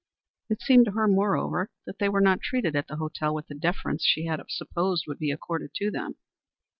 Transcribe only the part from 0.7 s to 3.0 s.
to her, moreover, that they were not treated at the